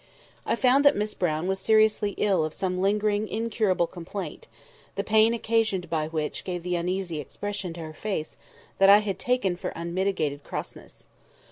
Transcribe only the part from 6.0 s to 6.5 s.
which